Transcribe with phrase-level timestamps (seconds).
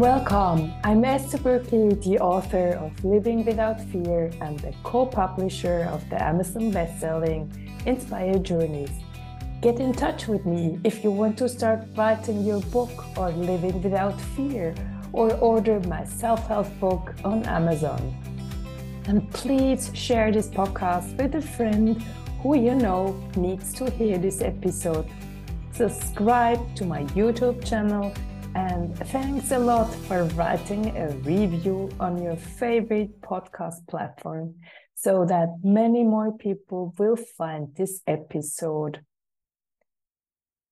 [0.00, 0.72] welcome.
[0.82, 6.16] I'm Esther Berkeley, the author of Living Without Fear and the co publisher of the
[6.22, 7.50] Amazon bestselling
[7.84, 8.92] Inspire Journeys.
[9.60, 13.82] Get in touch with me if you want to start writing your book or living
[13.82, 14.74] without fear,
[15.12, 18.00] or order my self help book on Amazon.
[19.04, 22.02] And please share this podcast with a friend
[22.40, 25.06] who you know needs to hear this episode.
[25.72, 28.14] Subscribe to my YouTube channel
[28.54, 34.54] and thanks a lot for writing a review on your favorite podcast platform
[34.94, 39.00] so that many more people will find this episode.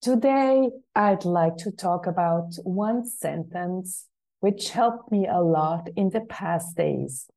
[0.00, 4.06] Today, I'd like to talk about one sentence
[4.40, 7.28] which helped me a lot in the past days.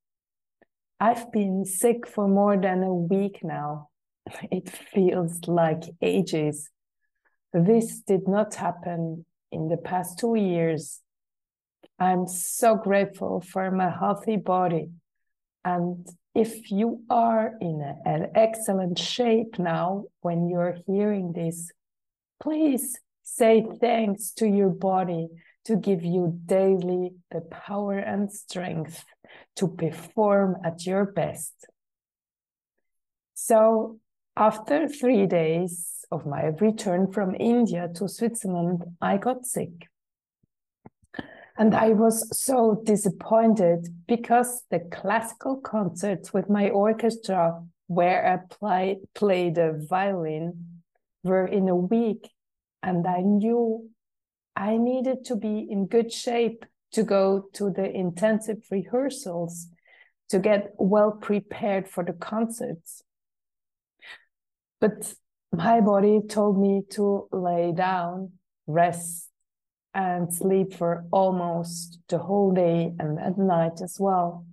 [1.00, 3.90] I've been sick for more than a week now.
[4.52, 6.70] It feels like ages.
[7.54, 11.02] This did not happen in the past two years.
[12.00, 14.90] I'm so grateful for my healthy body.
[15.66, 21.72] And if you are in a, an excellent shape now when you're hearing this,
[22.40, 25.28] please say thanks to your body
[25.66, 29.04] to give you daily the power and strength
[29.56, 31.54] to perform at your best.
[33.34, 34.00] So,
[34.40, 39.88] after three days, of my return from India to Switzerland, I got sick.
[41.58, 49.00] And I was so disappointed because the classical concerts with my orchestra, where I play,
[49.14, 50.82] played the violin,
[51.24, 52.30] were in a week.
[52.82, 53.90] And I knew
[54.56, 59.68] I needed to be in good shape to go to the intensive rehearsals
[60.30, 63.04] to get well prepared for the concerts.
[64.80, 65.14] But
[65.52, 68.34] my body told me to lay down,
[68.68, 69.30] rest,
[69.94, 74.46] and sleep for almost the whole day and at night as well.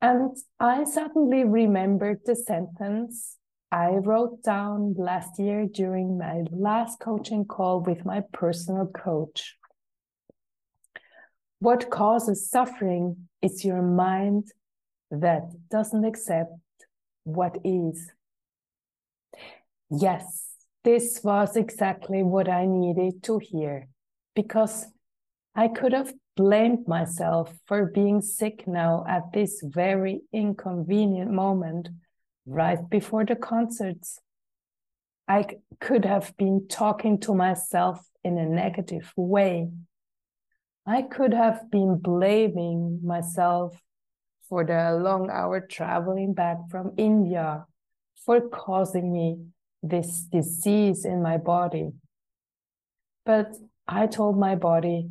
[0.00, 3.36] And I suddenly remembered the sentence
[3.72, 9.56] I wrote down last year during my last coaching call with my personal coach.
[11.58, 14.52] What causes suffering is your mind
[15.10, 16.52] that doesn't accept
[17.24, 18.12] what is.
[19.90, 20.46] Yes,
[20.82, 23.88] this was exactly what I needed to hear
[24.34, 24.86] because
[25.54, 31.88] I could have blamed myself for being sick now at this very inconvenient moment
[32.46, 34.20] right before the concerts.
[35.28, 35.46] I
[35.80, 39.70] could have been talking to myself in a negative way.
[40.84, 43.80] I could have been blaming myself
[44.48, 47.66] for the long hour traveling back from India
[48.24, 49.38] for causing me
[49.88, 51.90] this disease in my body.
[53.24, 53.56] But
[53.88, 55.08] I told my body,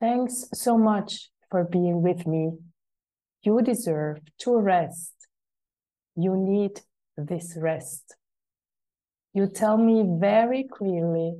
[0.00, 2.52] thanks so much for being with me.
[3.42, 5.14] You deserve to rest.
[6.16, 6.80] You need
[7.16, 8.16] this rest.
[9.32, 11.34] You tell me very clearly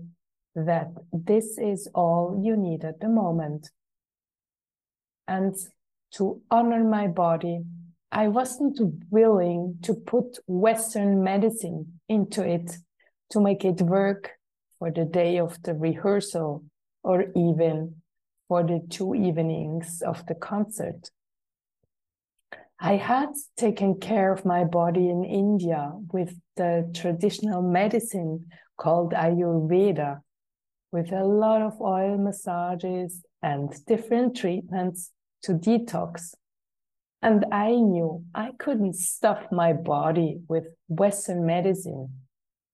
[0.55, 3.71] that this is all you need at the moment.
[5.27, 5.55] And
[6.15, 7.61] to honor my body,
[8.13, 12.77] I wasn't willing to put Western medicine into it
[13.31, 14.33] to make it work
[14.79, 16.65] for the day of the rehearsal
[17.05, 18.03] or even
[18.49, 21.11] for the two evenings of the concert.
[22.81, 28.47] I had taken care of my body in India with the traditional medicine
[28.77, 30.21] called Ayurveda,
[30.91, 36.35] with a lot of oil massages and different treatments to detox
[37.23, 42.09] and I knew I couldn't stuff my body with Western medicine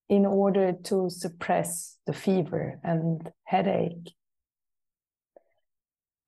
[0.08, 4.14] in order to suppress the fever and headache.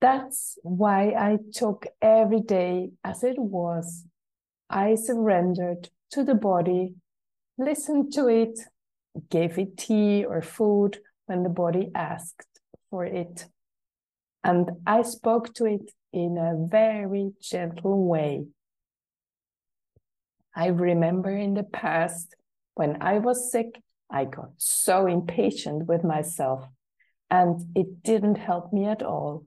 [0.00, 4.04] That's why I took every day as it was.
[4.69, 6.94] I surrendered to the body,
[7.56, 8.58] listened to it,
[9.31, 12.60] gave it tea or food when the body asked
[12.90, 13.46] for it.
[14.42, 18.46] And I spoke to it in a very gentle way.
[20.55, 22.34] I remember in the past
[22.75, 26.64] when I was sick, I got so impatient with myself
[27.31, 29.44] and it didn't help me at all.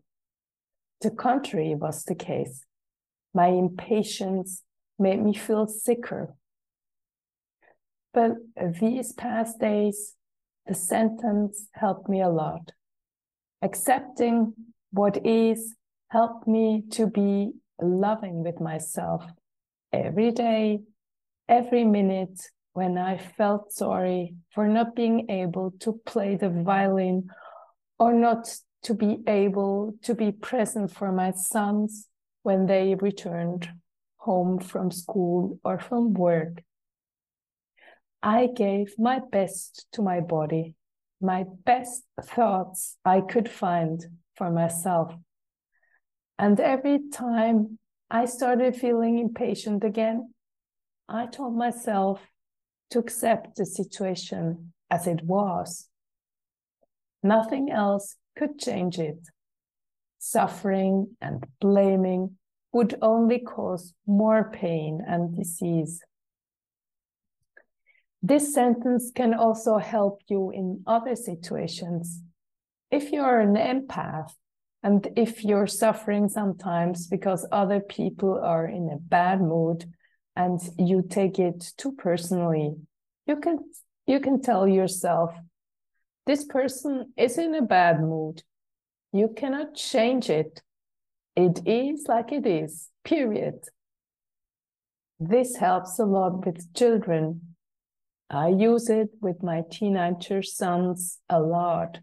[1.01, 2.63] The contrary was the case.
[3.33, 4.63] My impatience
[4.99, 6.35] made me feel sicker.
[8.13, 8.33] But
[8.79, 10.13] these past days,
[10.67, 12.71] the sentence helped me a lot.
[13.61, 14.53] Accepting
[14.91, 15.75] what is
[16.11, 19.23] helped me to be loving with myself
[19.93, 20.81] every day,
[21.47, 22.37] every minute
[22.73, 27.29] when I felt sorry for not being able to play the violin
[27.97, 28.53] or not
[28.83, 32.09] to be able to be present for my sons
[32.43, 33.69] when they returned
[34.17, 36.61] home from school or from work.
[38.21, 40.75] I gave my best to my body,
[41.21, 44.05] my best thoughts I could find
[44.35, 45.15] for myself.
[46.41, 47.77] And every time
[48.09, 50.33] I started feeling impatient again,
[51.07, 52.19] I told myself
[52.89, 55.87] to accept the situation as it was.
[57.21, 59.19] Nothing else could change it.
[60.17, 62.37] Suffering and blaming
[62.73, 66.01] would only cause more pain and disease.
[68.23, 72.19] This sentence can also help you in other situations.
[72.89, 74.33] If you're an empath
[74.83, 79.85] and if you're suffering sometimes because other people are in a bad mood
[80.35, 82.75] and you take it too personally,
[83.27, 83.59] you can
[84.07, 85.33] you can tell yourself
[86.25, 88.41] this person is in a bad mood.
[89.13, 90.61] You cannot change it.
[91.35, 93.59] It is like it is, period.
[95.19, 97.55] This helps a lot with children.
[98.29, 101.99] I use it with my teenager sons a lot.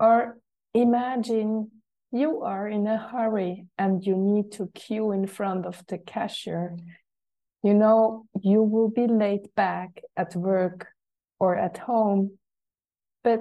[0.00, 0.38] Or
[0.74, 1.70] imagine
[2.10, 6.76] you are in a hurry and you need to queue in front of the cashier.
[7.62, 10.88] You know, you will be late back at work
[11.38, 12.38] or at home,
[13.24, 13.40] but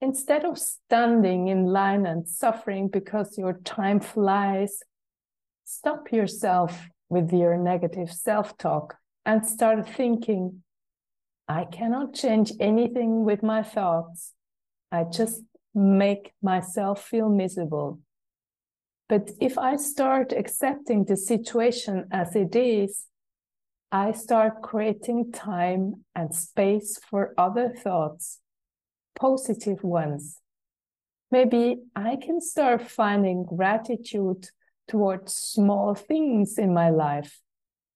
[0.00, 4.80] instead of standing in line and suffering because your time flies,
[5.64, 10.62] stop yourself with your negative self talk and start thinking,
[11.48, 14.32] I cannot change anything with my thoughts.
[14.92, 15.42] I just
[15.76, 18.00] make myself feel miserable.
[19.08, 23.06] But if I start accepting the situation as it is,
[23.92, 28.40] I start creating time and space for other thoughts
[29.18, 30.40] positive ones.
[31.30, 34.48] Maybe I can start finding gratitude
[34.88, 37.40] towards small things in my life.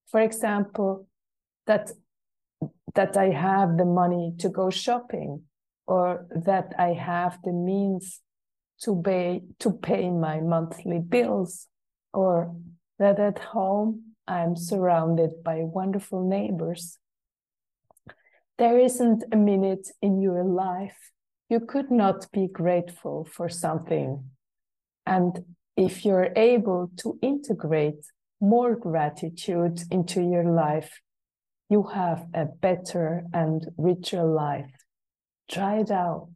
[0.07, 1.07] For example,
[1.67, 1.91] that
[2.95, 5.43] that I have the money to go shopping
[5.91, 8.21] or that I have the means
[8.83, 11.69] to pay to pay my monthly bills
[12.13, 12.55] or
[12.99, 16.99] that at home I'm surrounded by wonderful neighbors.
[18.57, 21.11] There isn't a minute in your life
[21.51, 24.25] you could not be grateful for something.
[25.05, 25.45] And
[25.77, 28.05] if you're able to integrate
[28.41, 31.01] more gratitude into your life,
[31.69, 34.80] you have a better and richer life.
[35.51, 36.31] Try it out.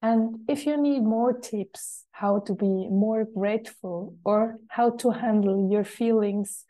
[0.00, 5.68] And if you need more tips how to be more grateful or how to handle
[5.70, 6.64] your feelings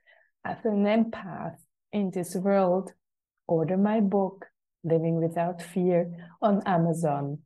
[0.44, 1.56] as an empath
[1.92, 2.92] in this world,
[3.46, 4.46] order my book,
[4.82, 7.38] Living Without Fear, on Amazon.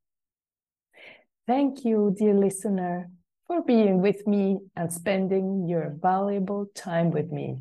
[1.46, 3.10] Thank you, dear listener,
[3.46, 7.58] for being with me and spending your valuable time with me.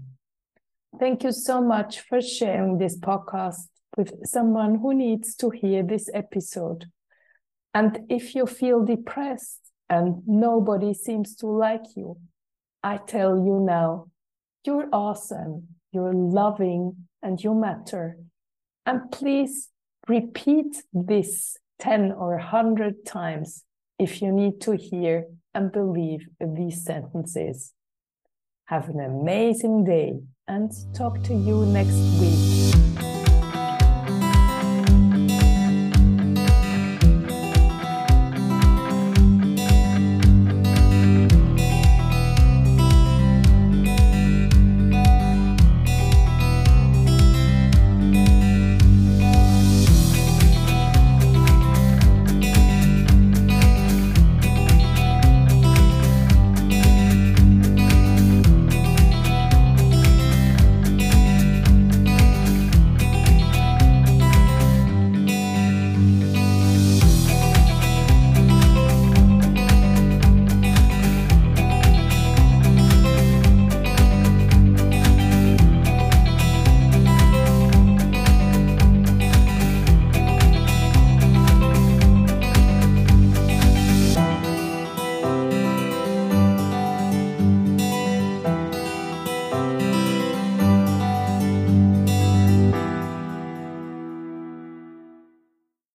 [0.99, 3.67] Thank you so much for sharing this podcast
[3.99, 6.85] with someone who needs to hear this episode.
[7.73, 12.17] And if you feel depressed and nobody seems to like you,
[12.81, 14.05] I tell you now,
[14.63, 18.17] you're awesome, you're loving, and you matter.
[18.85, 19.67] And please
[20.07, 23.65] repeat this 10 or 100 times
[23.99, 27.73] if you need to hear and believe these sentences.
[28.67, 32.58] Have an amazing day and talk to you next week.